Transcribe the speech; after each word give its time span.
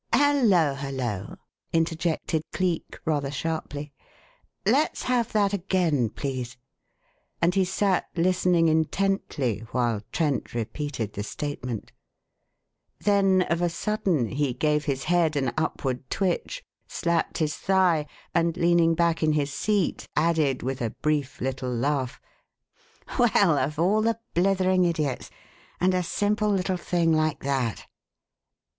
"Hallo! 0.13 0.73
Hallo!" 0.73 1.35
interjected 1.71 2.41
Cleek 2.51 2.97
rather 3.05 3.29
sharply. 3.29 3.93
"Let's 4.65 5.03
have 5.03 5.31
that 5.33 5.53
again, 5.53 6.09
please!" 6.09 6.57
and 7.39 7.53
he 7.53 7.63
sat 7.63 8.07
listening 8.15 8.67
intently 8.67 9.59
while 9.71 10.01
Trent 10.11 10.55
repeated 10.55 11.13
the 11.13 11.21
statement; 11.21 11.91
then, 12.99 13.43
of 13.43 13.61
a 13.61 13.69
sudden, 13.69 14.25
he 14.29 14.53
gave 14.55 14.85
his 14.85 15.03
head 15.03 15.35
an 15.35 15.53
upward 15.55 16.09
twitch, 16.09 16.63
slapped 16.87 17.37
his 17.37 17.55
thigh, 17.55 18.07
and, 18.33 18.57
leaning 18.57 18.95
back 18.95 19.21
in 19.21 19.33
his 19.33 19.53
seat, 19.53 20.07
added 20.15 20.63
with 20.63 20.81
a 20.81 20.89
brief 21.03 21.39
little 21.39 21.69
laugh, 21.69 22.19
"Well, 23.19 23.55
of 23.59 23.77
all 23.77 24.01
the 24.01 24.19
blithering 24.33 24.83
idiots! 24.83 25.29
And 25.79 25.93
a 25.93 26.01
simple 26.01 26.49
little 26.49 26.75
thing 26.77 27.13
like 27.13 27.43
that!" 27.43 27.85